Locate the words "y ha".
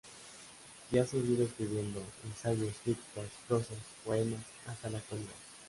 0.91-1.05